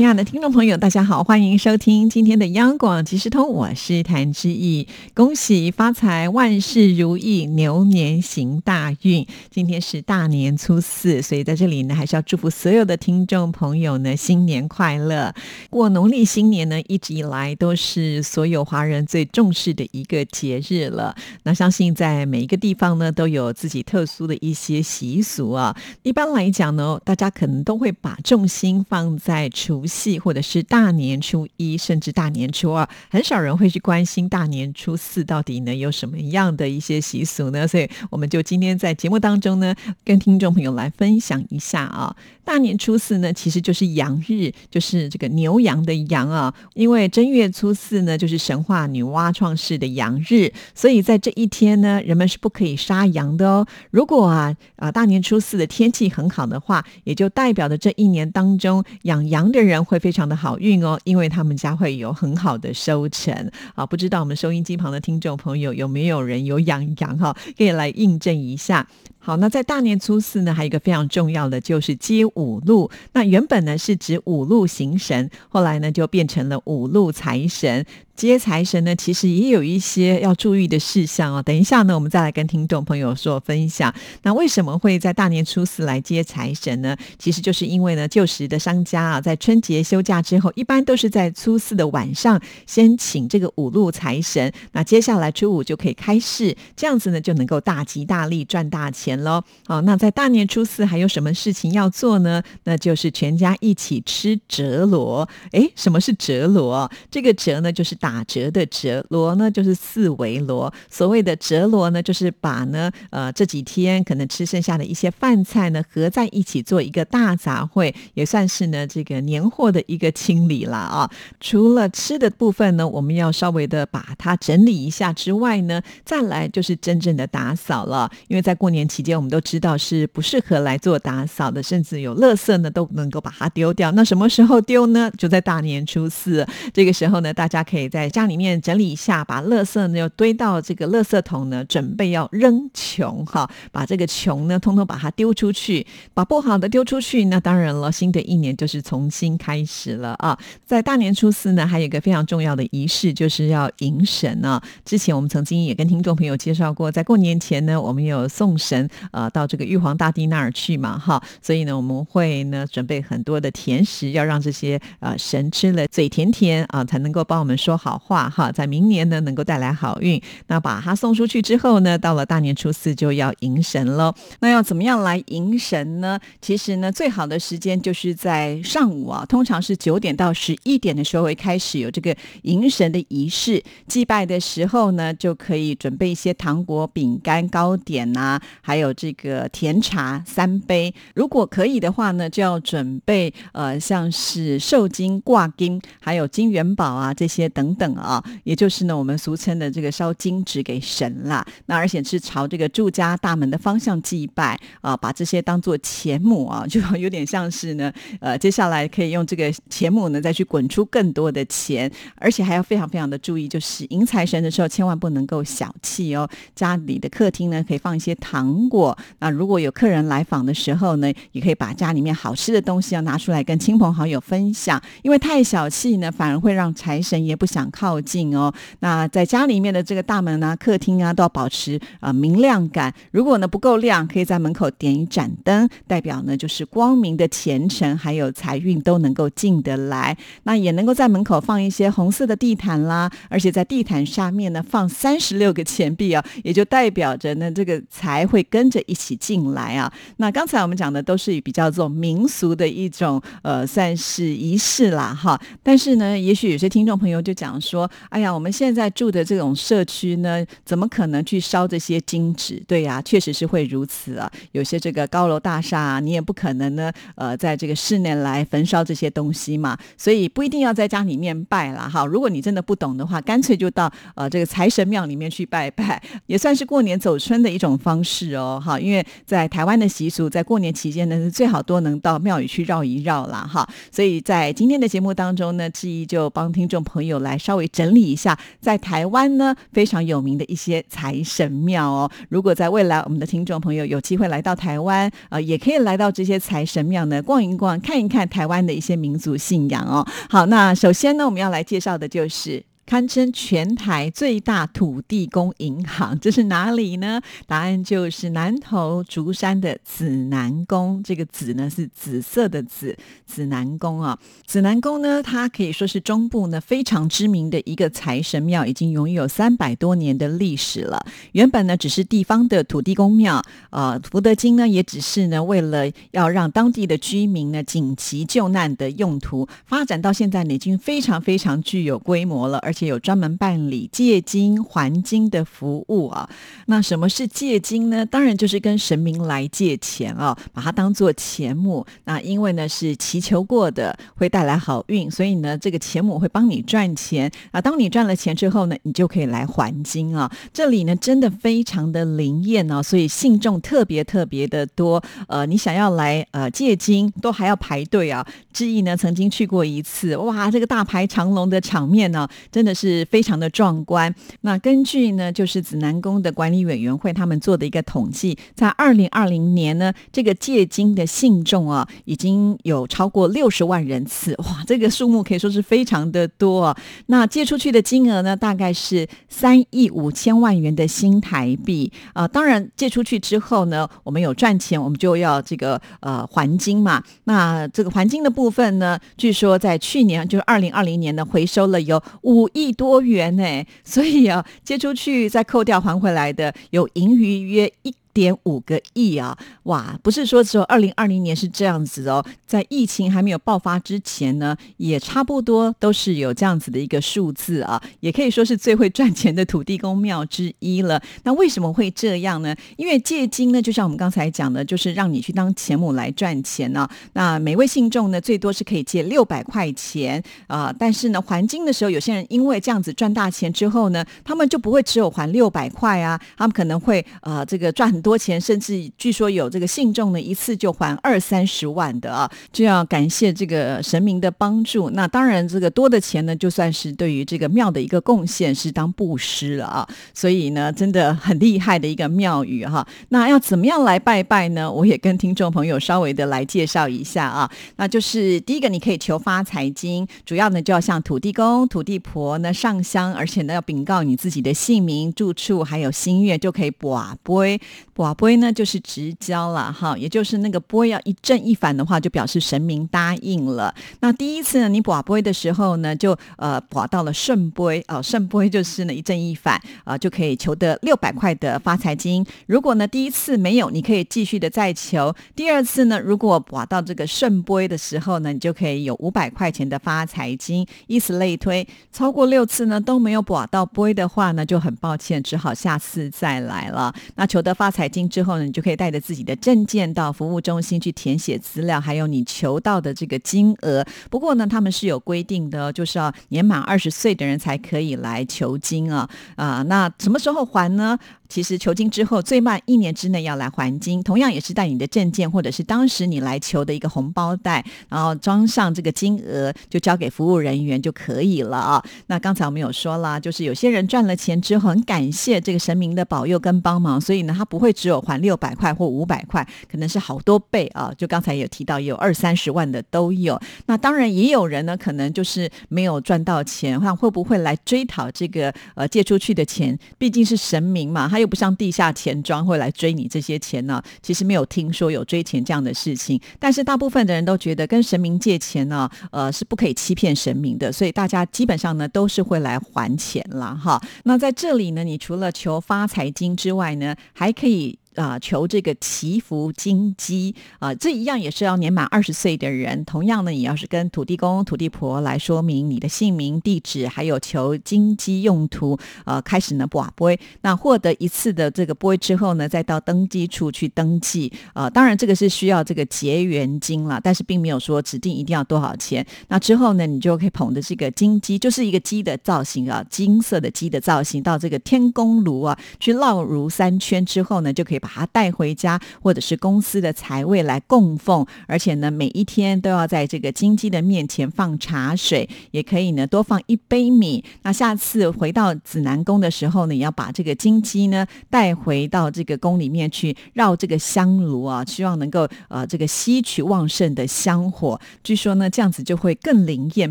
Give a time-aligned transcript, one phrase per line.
[0.00, 4.88] 亲爱的听众朋友，大家好，欢迎收听今天的央广即时通，我是谭志毅。
[5.12, 9.26] 恭喜发财，万事如意，牛年行大运。
[9.50, 15.34] 今天是大年初四，所以在这里呢，还是要祝福所有的听众朋友呢，新年快乐。
[15.68, 21.14] 过农历新年呢，一直以来都是所有华人最重视的一个节日了。
[21.42, 25.76] 那相信在每一个地方呢，都有自己特殊的一些习俗啊。
[26.02, 37.66] 一般来讲呢，大家可能都会把重心放在除夕或者是大年初一，甚至大年初二，很少人会去关心大年初四到底呢有什么样的一些习俗呢？
[37.66, 42.16] 所以我们就今天在节目当中呢，跟听众朋友来分享一下啊。
[42.42, 46.52] 大年初四呢，其实就是羊日，就是这个牛羊的羊啊。
[46.74, 53.66] 因为正月初四呢，就是神话女娲创世的羊日，所以在这一天呢，人们是不可以杀羊的哦。
[53.90, 63.84] 如果啊啊大年初四的天气很好的话，也就代表着这一年当中养羊的人会非常的好运哦，因为他们家会有很好的收成啊。
[63.84, 67.36] 不知道我们收音机旁的听众朋友有没有人有养羊哈？
[67.56, 68.86] 可以来印证一下。
[69.30, 72.90] 好，那在大年初四呢，还有一个非常重要的就是接五路。
[73.12, 77.86] 那原本呢是指五路行神，后来呢就变成了五路财神。
[78.16, 81.42] 接财神呢，其实也有一些要注意的事项哦。
[81.42, 83.94] 等一下呢，我们再来跟听众朋友说分享。
[84.24, 86.94] 那为什么会在大年初四来接财神呢？
[87.18, 99.42] 其实就是因为呢，旧时的商家啊，在春节休假之后，一般都是在初四的晚上先请这个五路财神，那接下来初五就可以开市，这样子呢就能够大吉大利赚大钱喽。
[99.66, 102.42] 好，那在大年初四还有什么事情要做呢？
[102.64, 105.28] 那就是全家一起吃折罗。
[105.52, 106.90] 哎，什么是折罗？
[107.10, 108.24] 这个折呢，就是打。
[108.30, 110.72] 折的折罗呢，就是四维罗。
[110.88, 121.10] 所谓的折罗呢，就是把呢，呃，这几天可能吃剩下的一些饭菜呢，合在一起做一个大杂烩，也算是呢这个年货的一个清理了啊。
[121.40, 128.08] 除了吃的部分呢，我们要稍微的把它整理一下之外呢，再来就是真正的打扫了。
[128.28, 133.90] 因为在过年期间，我们都知道是不适合来做打扫的，甚至有垃圾呢都能够把它丢掉。
[133.92, 135.10] 那什么时候丢呢？
[135.16, 147.24] 就在大年初四 这个时候呢，大家可以在家里面整理一下，把垃圾呢要堆到这个垃圾桶呢，准备要扔穷哈，把这个穷呢通通把它丢出去，把不好的丢出去。
[147.26, 150.38] 那当然了，新的一年就是重新开始了啊！
[150.66, 154.60] 在大年初四呢，还有一个非常重要的仪式，就是要迎神啊。
[154.84, 168.00] 之前我们曾经也跟听众朋友介绍过，在过年前呢，我们有送神呃到这个玉皇大帝那儿去嘛哈，所以呢，我们会呢准备很多的甜食，要让这些呃神吃了嘴甜甜啊，才能够帮我们说好。
[168.00, 170.20] 话哈，在明年呢能够带来好运。
[170.46, 174.12] 那把它送出去之后呢，到了大年初四就要迎神喽。
[174.40, 176.18] 那要怎么样来迎神呢？
[176.40, 183.62] 其实呢，最好的时间就是在上午啊，通常是九点到十一点的时候会开始有这个迎神的仪式。
[183.86, 190.94] 祭拜的时候呢，就可以准备一些糖果、饼干、糕点啊，还有这个甜茶三杯。
[191.14, 197.70] 如果可以的话呢，就要准备呃，像是寿金、挂金，还有金元宝啊这些等。
[197.80, 201.46] 等啊，也就是呢，我们俗称的这个烧金纸给神啦。
[201.66, 216.28] 那而且是朝这个住家大门的方向祭拜啊，把这些当做钱母啊，就有点像是呢，呃，接下来可以用这个钱母呢再去滚出更多的钱，而且还要非常非常的注意，就是迎财神的时候千万不能够小气哦。
[216.54, 227.68] 家里的客厅呢可以放一些糖果，那如果有客人来访的时候呢，也可以把家里面好吃的东西要拿出来跟亲朋好友分享，因为太小气呢，反而会让财神也不想。
[227.72, 232.92] 靠近哦，那在家里面的这个大门啊、客厅啊，都要保持啊明亮感。
[233.10, 240.14] 如果呢不够亮，可以在门口点一盏灯，代表呢就是光明的前程，还有财运都能够进得来。
[240.42, 249.90] 那也能够在门口放一些红色的地毯啦，而且在地毯下面呢放三十六个钱币啊，也就代表着呢这个财会跟跟着一起进来啊。
[250.16, 257.58] 那刚才我们讲的都是比较这种民俗的一种呃算是仪式啦哈，但是呢，也许有些听众朋友就讲。
[257.60, 262.60] 说，哎呀，我们现在住的这种社区呢，怎么可能去烧这些金纸？
[262.66, 264.30] 对呀，确实是会如此啊。
[264.52, 269.76] 有些这个高楼大厦，啊你也不可能呢，呃，在这个室内来焚烧这些东西嘛。
[269.98, 272.06] 所以不一定要在家里面拜了哈。
[272.06, 278.49] 如果你真的不懂的话，干脆就到呃这个财神庙里面去拜拜，也算是过年走春的一种方式哦。
[278.50, 283.68] 哦，哈，因为在台湾的习俗，在过年期间呢，是最好多能到庙宇去绕一绕啦，哈。
[283.92, 292.10] 所以在今天的节目当中呢，志毅就帮听众朋友来稍微整理一下，在台湾呢非常有名的一些财神庙哦。
[292.28, 300.06] 如果在未来我们的听众朋友有机会来到台湾，呃，也可以来到这些财神庙呢逛一逛，看一看台湾的一些民族信仰哦。
[300.28, 302.69] 好，那首先呢，我们要来介绍的就是。
[302.90, 307.22] 堪称全台最大土地公银行， 这是哪里呢？
[307.46, 311.00] 答案就是南投竹山的紫南宫。
[311.04, 314.18] 这个“紫”呢是紫色的“紫”，紫南宫啊。
[314.44, 321.06] 紫南宫呢，它可以说是中部呢非常知名的一个财神庙，已经拥有三百多年的历史了。
[321.30, 323.40] 原本呢只是地方的土地公庙，
[323.70, 332.79] 呃，福德金呢也只是呢为了要让当地的居民呢紧急救难的用途，发展到现在呢已经非常非常具有规模了，而且。
[332.86, 336.28] 有专门办理借金还金的服务啊。
[336.66, 338.04] 那什么是借金呢？
[338.06, 341.84] 当然就是跟神明来借钱啊，把它当做钱母。
[342.04, 347.60] 那因为呢是祈求过的，会带来好运，所以呢这个钱母会帮你赚钱啊。
[347.60, 350.30] 当你赚了钱之后呢，你就可以来还金啊。
[350.52, 355.02] 这里呢真的非常的灵验哦，所以信众特别特别的多。
[355.28, 358.26] 呃，你想要来呃借金，都还要排队啊。
[358.52, 362.70] 志毅呢曾经去过一次，哇，这个大排长龙的场面呢，真真的。
[362.80, 364.14] 是非常的壮观。
[364.40, 374.34] 那根据呢，就是紫南宫的管理委员会他们做的一个统计，在二零二零年呢，这个借金的信众啊，已经有超过六十万人次。
[374.38, 376.74] 哇，这个数目可以说是非常的多。
[377.06, 382.26] 那借出去的金额呢，大概是三亿五千万元的新台币啊。
[382.26, 387.02] 当然，借出去之后呢，我们有赚钱，我们就要这个呃还金嘛。
[387.24, 392.72] 那这个还金的部分呢，据说在去年就是二零二零年呢，回收了有五亿。
[392.72, 397.94] 多元呢，所以啊，借出去再扣掉还回来的，有盈余约一。
[398.20, 399.34] 点五个亿啊！
[399.62, 411.00] 哇，不是说只有二零二零年是这样子哦，在疫情还没有爆发之前呢，也差不多都是有这样子的一个数字啊，也可以说是最会赚钱的土地公庙之一了。
[411.22, 412.54] 那为什么会这样呢？
[412.76, 416.86] 因为借金呢，就像我们刚才讲的，就是让你去当钱母来赚钱呢。
[417.14, 428.00] 那每位信众呢，最多是可以借六百块钱啊，但是呢，还金的时候，有些人因为这样子赚大钱之后呢，他们就不会只有还六百块啊，他们可能会呃这个赚很。
[428.00, 434.90] 多多钱，甚至据说有这个信众呢，一次就还二三十万的啊，就要感谢这个神明的帮助。
[434.90, 439.88] 那当然，这个多的钱呢，就算是对于这个庙的一个贡献，是当布施了啊。
[440.12, 442.84] 所以呢，真的很厉害的一个庙宇哈。
[443.10, 444.68] 那要怎么样来拜拜呢？
[444.68, 447.48] 我也跟听众朋友稍微的来介绍一下啊。
[447.76, 457.60] 那就是第一个，你可以求发财经，主要呢就要向土地公、土地婆呢上香，而且呢要禀告你自己的姓名、住处还有心愿，就可以卜杯。
[458.00, 463.74] 瓦杯呢，就是直交了哈，也就是那个波要一正一反的话，就表示神明答应了。
[464.00, 472.24] 那第一次呢，你瓦杯的时候呢，就呃瓦到了圣杯哦，圣杯就是呢一正一反啊，就可以求得六百块的发财金。
[472.46, 475.14] 如果呢第一次没有，你可以继续的再求。
[475.36, 480.66] 第二次呢，如果瓦到这个圣杯的时候呢，你就可以有五百块钱的发财金。
[480.86, 486.94] 以此类推，超过六次呢都没有瓦到杯的话呢，就很抱歉，只好下次再来了。
[487.16, 487.89] 那求得发财。
[487.90, 493.84] 金之后呢，你就可以带着自己的证件到服务中心去填写资料，还有你求到的这个金额。
[494.08, 499.62] 不过呢，他们是有规定的，就是要年满二十岁的人才可以来求金啊啊！
[499.64, 500.98] 那什么时候还呢？
[501.30, 511.82] 其实求金之后，最慢一年之内要来还金，同样也是带你的证件或者是当时你来求的一个红包袋，然后装上这个金额，就交给服务人员就可以了啊。
[512.08, 520.92] 那刚才我们有说了，就是有些人赚了钱之后，很感谢这个神明的保佑跟帮忙，所以呢，他不会只有还六百块或五百块，可能是好多倍啊。
[520.98, 523.40] 就刚才有提到，有二三十万的都有。
[523.66, 529.78] 那当然也有人呢，可能就是没有赚到钱，看会不会来追讨这个呃借出去的钱？
[529.96, 531.19] 毕竟是神明嘛，他。
[531.20, 536.20] 又不像地下钱庄会来追你这些钱呢，其实没有听说有追钱这样的事情。
[536.38, 543.80] 但是大部分的人都觉得跟神明借钱呢，呃，是不可以欺骗神明的，所以大家基本上呢都是会来还钱了哈。
[544.04, 547.79] 那在这里呢，你除了求发财金之外呢，还可以。
[547.96, 552.84] 啊，求这个祈福金鸡啊，这一样也是要年满二十岁的人。
[552.84, 558.78] 同样呢，也要是跟土地公、土地婆来说明你的姓名、地址，还有求金鸡用途。
[559.04, 560.18] 呃，开始呢，卜杯。
[560.42, 564.32] 那获得一次的这个杯之后呢，再到登记处去登记。
[564.54, 569.04] 呃，当然这个是需要这个结缘金了，但是并没有说指定一定要多少钱。
[569.26, 577.79] 那之后呢，你就可以捧着这个金鸡，就是一个鸡的造型啊，金色的鸡的造型，到这个天宫炉啊去绕如三圈之后呢，就可以。
[577.80, 587.24] 把它带回家，或者是公司的财位来供奉，而且呢，每一天都要在这个金鸡的面前放茶水，也可以呢多放一杯米。
[587.42, 597.80] 那下次回到紫南宫的时候呢，也要把这个金鸡呢带回到这个宫里面去绕这个香炉啊，希望能够呃这个吸取旺盛的香火。
[598.04, 599.90] 据说呢，这样子就会更灵验，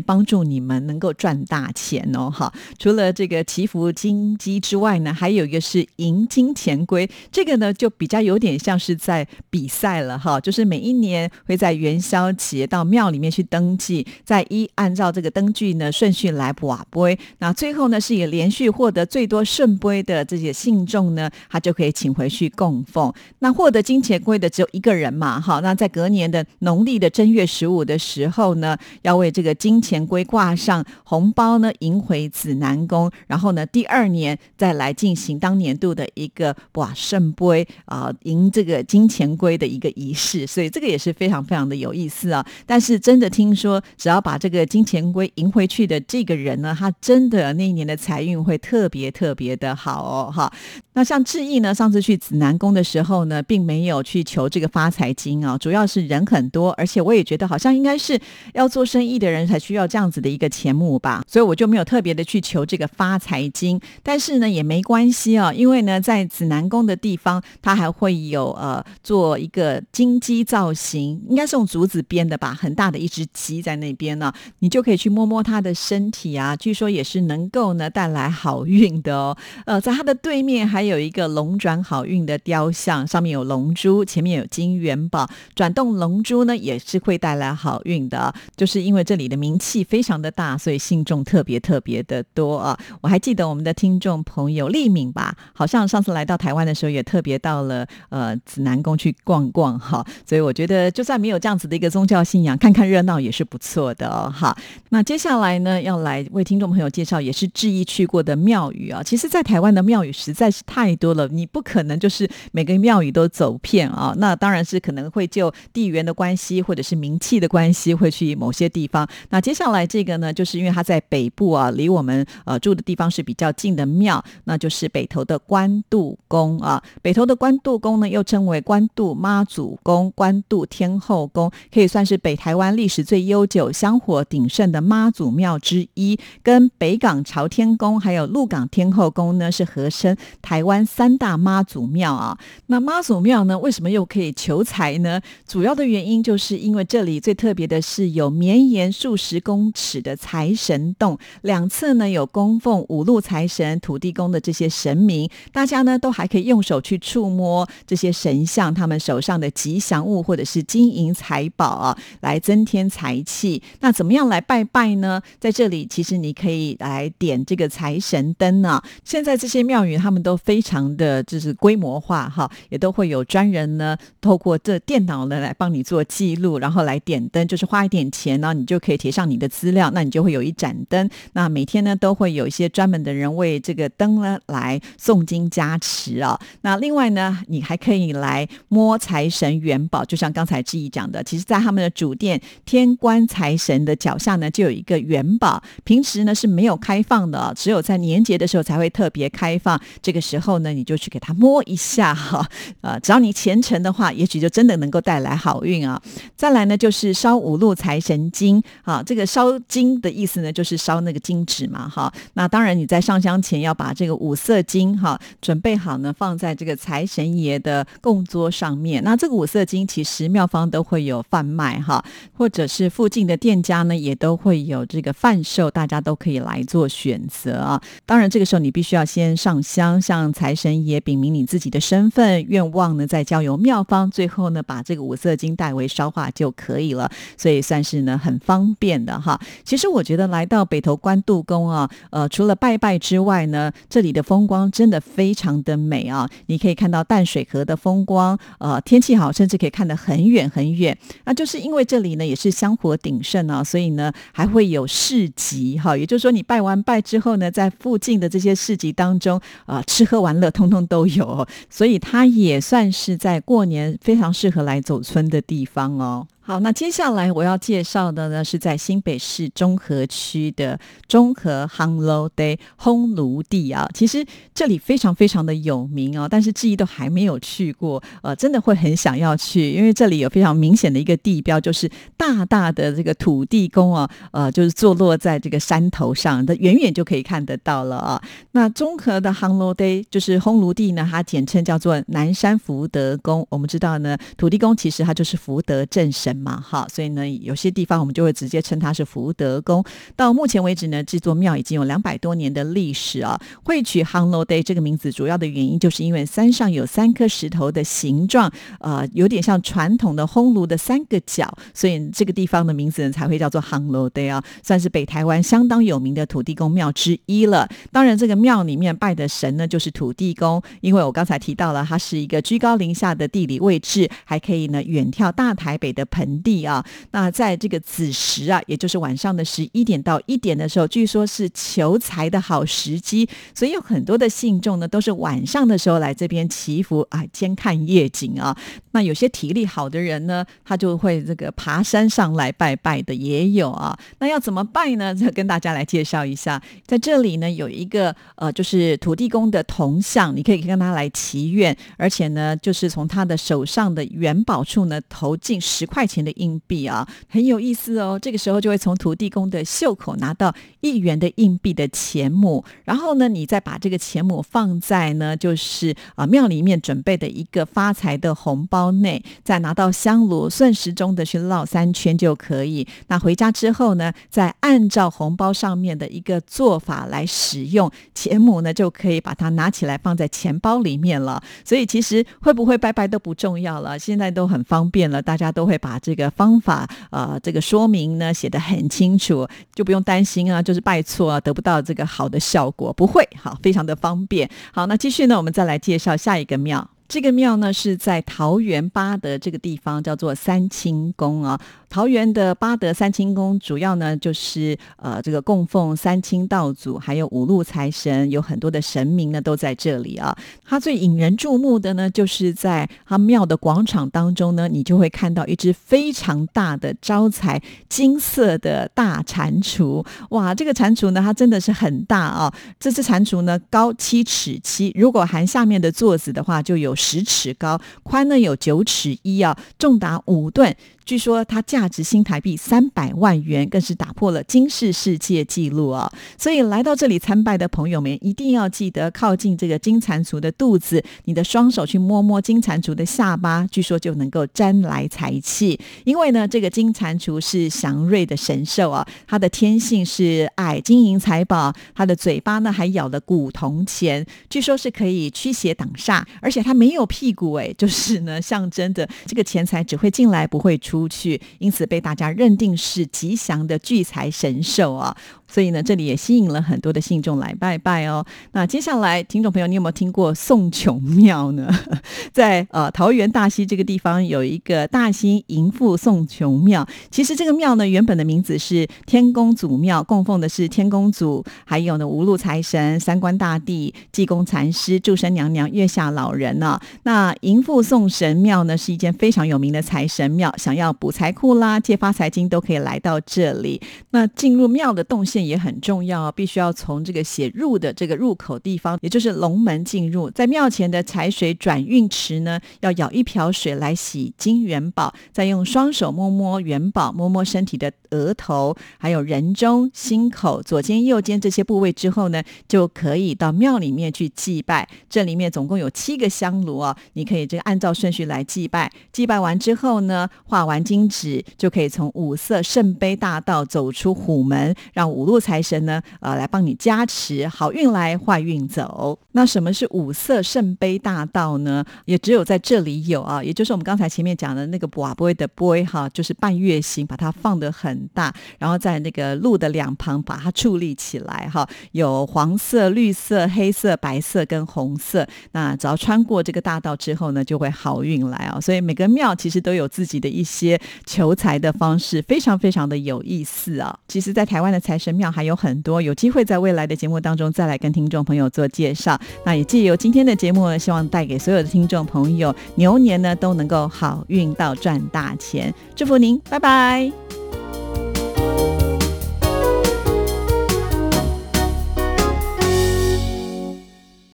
[0.00, 2.30] 帮助你们能够赚大钱哦。
[2.30, 23.10] 哈，除了这个祈福金鸡之外呢，还有一个是迎金钱龟，这个呢就比较有点像是在比赛了哈，就是每一年会在元宵节到庙里面去登记，再一按照这个登记呢顺序来瓦杯，那最后呢是以连续获得最多圣杯的这些信众呢，他就可以请回去供奉。
[23.38, 42.44] 那获得金钱龟的只有一个人嘛，哈，那在隔年的农历的正月十五的时候呢，要为这个金钱龟挂上红包呢，迎回紫南宫，然后呢第二年再来进行当年度的一个哇圣杯啊迎这个金钱龟的一个仪式，所以这个也是非常非常的有意思啊。
[42.66, 50.52] 但是真的听说，只要把这个金钱龟迎回去的这个人呢，他真的那一年的财运会特别特别的好哦，哈。
[50.94, 58.18] 那像志毅呢，上次去紫南宫的时候呢，并没有去求这个发财金啊，主要是人很多，而且我也觉得好像应该是
[58.52, 63.80] 要做生意的人才需要这样子的一个钱目吧，所以我就没有特别的去求这个发财金。
[64.02, 79.36] 但是呢，也没关系啊，因为呢，在紫南宫的地方，它还会有呃做一个金鸡造型，应该是用竹子编的吧，很大的一只鸡在那边呢，你就可以去摸摸它的身体啊，据说也是能够呢带来好运的哦。
[79.66, 88.32] 呃，在它的对面还有一个龙转好运的雕像，上面有龙珠，前面有金元宝，转动龙珠呢也是会带来好运的。
[88.56, 92.78] 就是因为这里的名气非常的大，所以信众特别特别的多啊。
[93.00, 100.06] 我还记得我们的听众朋友丽敏吧，好像上次来到台湾的时候也特别到到了呃紫南宫去逛逛哈。
[100.24, 104.32] 所以我觉得就算没有这样子的一个宗教信仰，看看热闹也是不错的哦。
[104.32, 104.56] 哈，
[104.90, 109.02] 那接下来呢要来为听众朋友介绍，也是志毅去过的庙宇啊。
[109.02, 114.14] 其实，在台湾的庙宇实在是太多了，你不可能就是每个庙宇都走遍啊。
[114.18, 119.08] 那当然是可能会就地缘的关系或者是名气的关系，会去某些地方。
[119.30, 126.82] 那接下来这个呢，就是因为它在北部啊，离我们呃住的地方是比较近的庙，那就是北投的关渡宫啊。
[127.02, 142.36] 北投的关渡宫呢，又称为关渡妈祖宫、关渡天后宫，可以算是北台湾历史最悠久、香火鼎盛的妈祖庙之一，跟北港朝天宫还有鹿港天后宫呢是合称台湾三大妈祖庙啊。
[142.66, 145.18] 那妈祖庙呢，为什么又可以求财呢？
[145.48, 163.62] 主要的原因就是因为这里最特别的是有绵延数十公尺的财神洞，两侧呢有供奉五路财神、土地公的这些神明，大家呢都还可以用手去触摸这些神像，他们手上的吉祥物或者是金银财宝啊，来增添财气。
[163.80, 165.20] 那怎么样来拜拜呢？
[165.38, 168.82] 在这里，其实你可以来点这个财神灯啊。
[169.04, 181.08] 现在这些庙宇他们都非常的就是规模化哈，也都会有专人呢，透过这电脑呢来帮你做记录，然后来点灯，就是花一点钱呢，你就可以贴上你的资料，那你就会有一盏灯。
[181.32, 186.38] 那每天呢都会有一些专门的人为这个灯呢来诵经加持啊。
[186.62, 199.78] 那另外呢，那你还可以来摸财神元宝，就像刚才志毅讲的，其实在他们的主殿天官财神的脚下呢就有一个元宝，平时呢是没有开放的，只有在年节的时候才会特别开放。
[200.00, 202.48] 这个时候呢，你就去给他摸一下哈，
[202.80, 206.00] 呃， 只要你虔诚的话，也许就真的能够带来好运啊。
[206.34, 212.10] 再来呢，就是烧五路财神金啊，这个烧金的意思呢，就是烧那个金纸嘛哈。
[212.32, 219.02] 那当然你在上香前要把这个五色金哈准备好呢，放在这个财财神爷的供桌上面。
[219.02, 222.04] 那这个五色金其实庙方都会有贩卖哈，
[222.34, 227.80] 或者是附近的店家呢也都会有这个贩售，大家都可以来做选择啊。
[228.04, 237.10] 当然这个时候你必须要先上香，向财神爷禀明你自己的身份愿望呢，再交由庙方，最后呢把这个五色金代为烧化就可以了。
[237.38, 239.40] 所以算是呢很方便的哈。
[239.64, 246.28] 其实我觉得来到北投关渡宫啊，呃，除了拜拜之外呢，这里的风光真的非常的美啊。
[246.46, 250.96] 你可以看看到淡水河的风光，呃，天气好，甚至可以看得很远很远。
[251.24, 255.96] 那就是因为这里呢也是香火鼎盛啊，所以呢还会有市集哈。
[255.96, 266.26] 也就是说，你拜完拜之后呢，在附近的这些市集当中啊，吃喝玩乐通通都有，所以它也算是在过年非常适合来走村的地方哦。
[266.42, 273.88] 好，那接下来我要介绍的呢，是在新北市中和区的中和 Hung Lo Day 烘炉地啊。
[273.94, 288.20] 其实这里非常非常的有名哦，但是志毅都还没有去过，呃，真的会很想要去，因为这里有非常明显的一个地标，就是大大的这个土地公啊，呃，就是坐落在这个山头上，的远远就可以看得到了啊。
[288.52, 293.46] 那中和的 Hung Lo Day 就是烘炉地呢，它简称叫做南山福德宫。
[293.50, 296.29] 我们知道呢，土地公其实它就是福德正神。
[296.36, 299.84] 嘛，好，所以呢，有些地方我们就会直接称它是福德宫。
[300.16, 303.40] 到目前为止呢，这座庙已经有两百多年的历史啊。
[303.62, 317.68] 会取 h a n l o Day 这个名字，主要的原因就是因为山上有三颗石头的形状，呃，有点像传统的烘炉的三个角，所以这个地方的名字呢才会叫做 h a n l o Day 啊，算是北台湾相当有名的土地公庙之一了。
[317.92, 326.40] 当然，这个庙里面拜的神呢就是土地公，因为我刚才提到了，它是一个居高临下的地理位置，还可以呢远眺大台北的盆。
[326.42, 338.56] 地啊，那在这个子时啊，也就是晚上的十一点到一点的时候，据说是求财的好时机，所以有很多的信众呢，都是晚上的时候来这边祈福啊，兼看夜景啊。
[338.92, 343.96] 那有些体力好的人呢，他就会这个爬山上来拜拜的也有啊。
[344.18, 345.14] 那要怎么拜呢？
[345.14, 356.20] 就 跟大家来介绍一下，在这里呢有一个呃，就是土地公的铜像，你可以跟他来祈愿，而且呢，就是从他的手上的元宝处呢投进十块钱。
[356.20, 358.18] 的硬币啊，很有意思哦。
[358.20, 372.86] 这个时候就会从土地公的袖口拿到一元的硬币的钱母，然后呢，你再把这个钱母放在呢，就是啊庙里面准备的一个发财的红包内，再拿到香炉顺时钟的去绕三圈就可以。
[373.08, 381.42] 那回家之后呢，再按照红包上面的一个做法来使用钱母呢，就可以把它拿起来放在钱包里面了。
[381.64, 386.14] 所以其实会不会拜拜都不重要了，现在都很方便了，大家都会把这。
[386.20, 394.46] 个方法，啊，这个说明呢写的很清楚，就不用担心啊，就是拜错啊，得不到这个好的效果，不会，好，非常的方便。
[394.70, 396.90] 好，那继续呢，我们再来介绍下一个庙。
[397.08, 401.58] 这个庙呢是在桃园八德这个地方，叫做三清宫啊。
[401.90, 410.34] 桃园的八德三清宫主要呢就是呃这个供奉三清道祖，还有五路财神，有很多的神明呢都在这里啊。
[410.64, 420.06] 它最引人注目的呢，就是在它庙的广场当中呢，你就会看到一只非常大的招财金色的大蟾蜍。
[420.30, 422.54] 哇，这个蟾蜍呢，它真的是很大啊。
[422.78, 426.94] 这只蟾蜍呢高七尺七，如果含下面的座子的话，就有。
[427.00, 430.76] 十尺高，宽呢有九尺一啊，重达五吨。
[431.10, 436.08] 据说它价值新台币三百万元，更是打破了金氏世界纪录啊！
[436.38, 445.76] 所以来到这里参拜的朋友们，一定要记得靠近这个金蟾蜍的肚子，你的双手去摸摸金蟾蜍的下巴，据说就能够沾来财气。
[446.04, 460.99] 因为呢，这个金蟾蜍是祥瑞的神兽啊，它的天性是爱金银财宝，它的嘴巴呢还咬了古铜钱，据说是可以驱邪挡煞，而且它没有屁股哎，就是呢象征着这个钱财只会进来不会出。
[461.00, 465.16] 出去，因此被大家认定是吉祥的聚财神兽啊。
[465.48, 468.24] 所以呢，这里也吸引了很多的信众来拜拜哦。
[468.52, 471.68] 那接下来，听众朋友，你有没有听过宋琼庙呢？
[472.32, 476.86] 在呃桃园大溪这个地方有一个大溪迎富宋琼庙。
[477.10, 486.78] 其实这个庙呢，原本的名字是天公祖庙，供奉的是天公祖，还有呢五路财神、三官大帝、济公禅师、祝生娘娘、月下老人呢。
[487.02, 493.80] 那迎富宋神庙呢，是一间非常有名的财神庙，想要要补财库啦、借发财金都可以来到这里。
[494.10, 495.40] 那进入庙的动线。
[495.40, 500.30] 也很重要，必须要从这个写入的这个入口地方，也就是龙门进入。
[500.30, 514.86] 在庙前的财水转运池呢，要舀一瓢水来洗金元宝，再用双手摸摸元宝，摸摸身体的额头，还有人中、心口、左肩、右肩这些部位之后呢，就可以到庙里面去祭拜。
[515.08, 518.92] 这里面总共有七个香炉啊，你可以这个按照顺序来祭拜。
[519.10, 525.30] 祭拜完之后呢，画完金纸，就可以从五色圣杯大道走出虎门，让五。
[525.30, 529.16] 路财神呢，呃，来帮你加持，好运来，坏运走。
[529.30, 531.84] 那什么是五色圣杯大道呢？
[532.04, 545.26] 也只有在这里有啊，也就是我们刚才前面讲的那个瓦波的波哈，就是半月形，把它放得很 很大，然后在那个路的两旁把它矗立起来哈，有黄色、绿色、黑色、白色跟红色。
[545.52, 548.60] 那只要穿过这个大道之后呢，就会好运来哦。
[548.60, 553.94] 所以每个庙其实都有自己的一些求财的方式，非常非常的有意思啊。
[554.08, 559.20] 其实，在台湾的财神庙还有很多，有机会在未来的节目当中再来跟听众朋友做介绍。
[559.44, 565.72] 那也借由今天的节目呢，希望带给所有的听众朋友，牛年呢都能够好运到赚大钱。
[565.94, 567.39] 祝福您，拜拜。